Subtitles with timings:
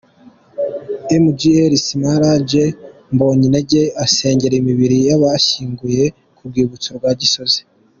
[1.23, 2.63] Mgr Smalagde
[3.13, 6.03] Mbonyintege asengera imibiri y'abashyinguye
[6.35, 7.61] ku Rwibutso rwa Gisozi.